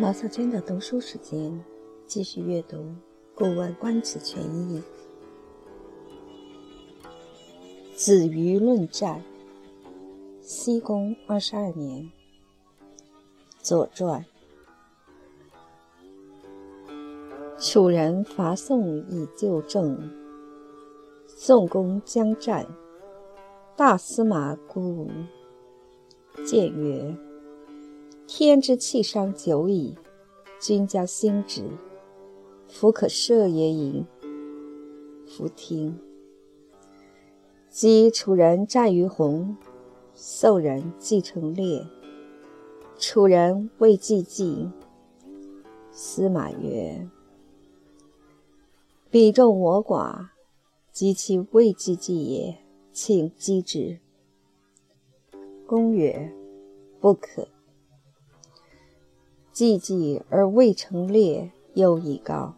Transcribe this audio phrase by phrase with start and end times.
[0.00, 1.60] 毛小娟的读书时间，
[2.06, 2.76] 继续阅读
[3.34, 4.80] 《古文观止全译》。
[7.96, 9.20] 子瑜论战，
[10.40, 12.04] 西宫二十二年，
[13.60, 14.24] 《左传》。
[17.58, 20.08] 楚人伐宋以救郑，
[21.26, 22.64] 宋公将战，
[23.76, 25.10] 大司马孤
[26.46, 27.27] 谏曰。
[28.30, 29.96] 天之气伤久矣，
[30.60, 31.64] 君将兴之，
[32.68, 34.04] 弗可赦也已。
[35.26, 35.98] 夫听。
[37.70, 39.56] 及楚人战于洪，
[40.12, 41.86] 宋人继成列。
[42.98, 44.68] 楚人谓季季。
[45.90, 47.08] 司马曰
[49.08, 50.26] ：“彼众我寡，
[50.92, 52.58] 及其未季季也，
[52.92, 53.98] 请击之。”
[55.66, 56.30] 公曰
[57.00, 57.48] ：“不可。”
[59.58, 62.54] 既济而未成列，又以告。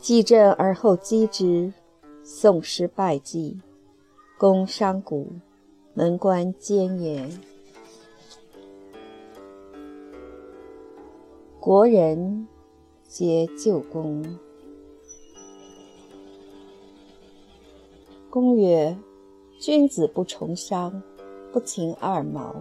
[0.00, 1.70] 既振而后击之，
[2.22, 3.60] 宋师败绩，
[4.38, 5.30] 公伤骨，
[5.92, 7.30] 门关坚焉。
[11.60, 12.48] 国人
[13.06, 14.24] 皆救公。
[18.30, 18.96] 公曰
[19.60, 21.02] ：“君子不重伤。”
[21.52, 22.54] 不勤二毛，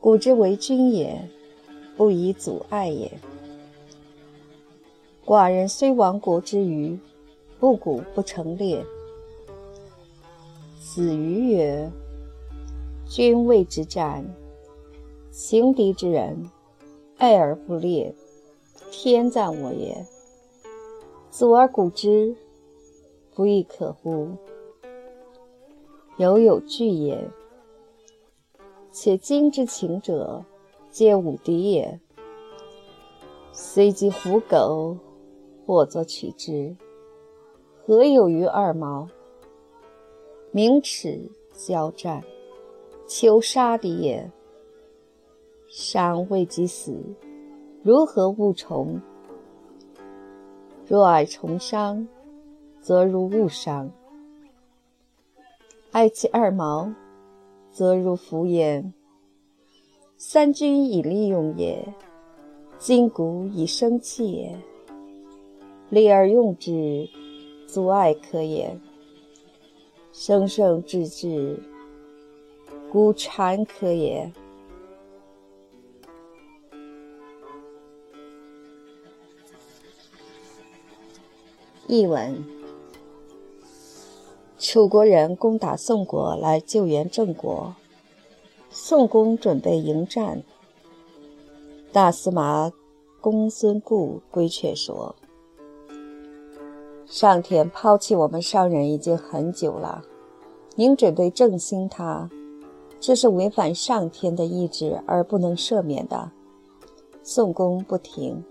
[0.00, 1.28] 古之为君也，
[1.96, 3.12] 不以阻碍也。
[5.24, 6.98] 寡人虽亡国之余，
[7.60, 8.84] 不鼓不成列。
[10.80, 11.88] 子瑜曰
[13.08, 14.24] ：“君谓之战，
[15.30, 16.50] 行敌之人，
[17.16, 18.12] 爱而不列，
[18.90, 20.04] 天赞我也。
[21.30, 22.34] 阻而鼓之，
[23.36, 24.30] 不亦可乎？”
[26.20, 27.30] 犹有惧也。
[28.92, 30.44] 且今之情者，
[30.90, 31.98] 皆无敌也。
[33.52, 34.98] 虽及虎狗，
[35.64, 36.76] 或作取之，
[37.86, 39.08] 何有于二毛？
[40.50, 41.18] 明耻
[41.54, 42.22] 交战，
[43.08, 44.30] 求杀敌也。
[45.68, 46.94] 伤未及死，
[47.82, 49.00] 如何勿从？
[50.86, 52.06] 若爱从伤，
[52.82, 53.90] 则如误伤。
[55.92, 56.94] 爱其二毛，
[57.72, 58.94] 则如夫焉。
[60.16, 61.84] 三军以利用也，
[62.78, 64.56] 筋骨以生气也。
[65.88, 67.08] 利而用之，
[67.66, 68.78] 阻碍可也。
[70.12, 71.60] 生生致之，
[72.92, 74.32] 骨缠可也。
[81.88, 82.59] 译文。
[84.72, 87.74] 楚国人攻打宋国来救援郑国，
[88.70, 90.44] 宋公准备迎战。
[91.90, 92.70] 大司马
[93.20, 95.16] 公孙固规劝说
[97.04, 100.04] ：“上天抛弃我们商人已经很久了，
[100.76, 102.30] 您准备振兴他，
[103.00, 106.30] 这是违反上天的意志而不能赦免的。”
[107.24, 108.44] 宋公不听，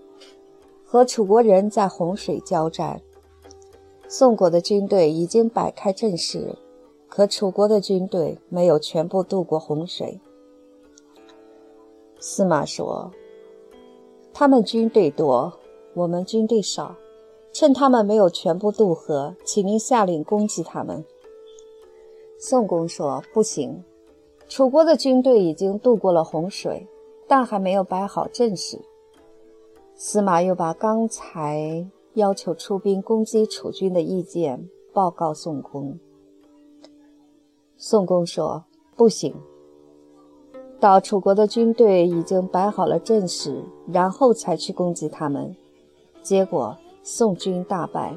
[0.84, 3.00] 和楚国人在洪水交战。
[4.12, 6.56] 宋国的军队已经摆开阵势，
[7.08, 10.20] 可楚国的军队没有全部渡过洪水。
[12.18, 13.12] 司马说
[14.34, 15.52] ：“他们军队多，
[15.94, 16.96] 我们军队少，
[17.52, 21.04] 趁他们没有全部渡河，请您下令攻击他们。”
[22.36, 23.84] 宋公说：“不行，
[24.48, 26.84] 楚国的军队已经渡过了洪水，
[27.28, 28.76] 但还没有摆好阵势。”
[29.94, 31.86] 司马又把刚才。
[32.14, 35.98] 要求出兵攻击楚军的意见报告宋公。
[37.76, 38.64] 宋公说
[38.96, 39.34] ：“不行，
[40.80, 45.54] 到楚国的军队已经摆好了阵势，然后才去攻击他们。
[46.20, 48.14] 结果宋军大败，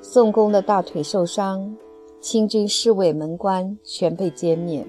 [0.00, 1.76] 宋公的大腿受伤，
[2.20, 4.84] 清军侍卫门关全被歼灭。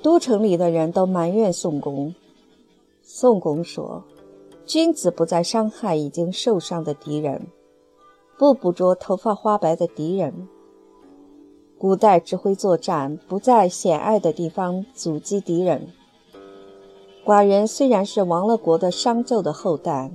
[0.00, 2.14] 都城里的人都埋怨宋公。
[3.02, 4.02] 宋公说。”
[4.66, 7.48] 君子不再伤害已经受伤的敌人，
[8.38, 10.48] 不捕捉头发花白的敌人。
[11.78, 15.88] 古代指挥作战，不在险隘的地方阻击敌人。
[17.26, 20.10] 寡人虽然是亡了国的商纣的后代，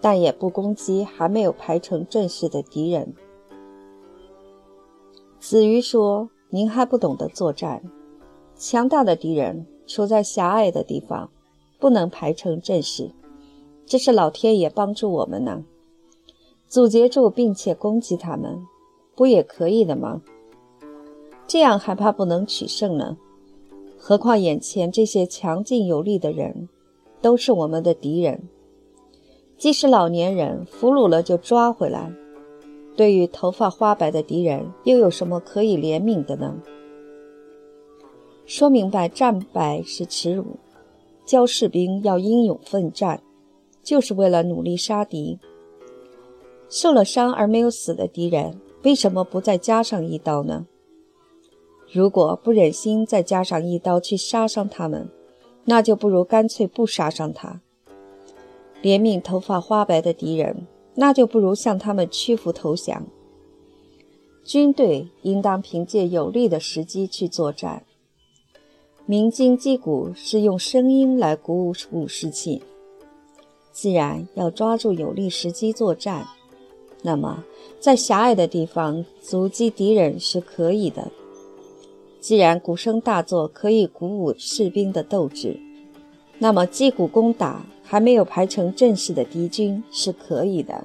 [0.00, 3.12] 但也不攻击还没有排成阵势的敌人。
[5.40, 7.82] 子瑜说：“您还不懂得作战，
[8.54, 11.30] 强大的敌人处在狭隘的地方，
[11.80, 13.10] 不能排成阵势。”
[13.88, 15.64] 这是老天爷帮助我们呢，
[16.68, 18.66] 阻截住并且攻击他们，
[19.16, 20.20] 不也可以的吗？
[21.46, 23.16] 这样还怕不能取胜呢？
[23.96, 26.68] 何况眼前这些强劲有力的人，
[27.22, 28.42] 都是我们的敌人。
[29.56, 32.12] 即使老年人俘虏了就抓回来，
[32.94, 36.60] 对于头发花白的敌人，又有什么可以怜悯的呢？
[38.44, 40.44] 说明白战败是耻辱，
[41.24, 43.22] 教士兵要英勇奋战，
[43.88, 45.38] 就是为了努力杀敌。
[46.68, 50.66] 受了伤而没有死的敌人，为什么不再加上一刀呢？
[51.90, 55.08] 如果不忍心再加上一刀去杀伤他们，
[55.64, 57.62] 那就不如干脆不杀伤他。
[58.82, 63.06] 怜悯头发花白的敌人，那就不如向他们屈服投降。
[64.44, 67.84] 军队应当凭借有利的时机去作战。
[69.06, 72.62] 鸣金击鼓是用声音来鼓舞士气，
[73.80, 76.26] 既然要抓住有利时机作战。
[77.00, 77.44] 那么，
[77.78, 81.12] 在狭隘的地方阻击敌人是可以的。
[82.18, 85.60] 既然鼓声大作可以鼓舞士兵的斗志，
[86.40, 90.82] 那么击鼓攻打还没有排成阵势的敌军是可以的。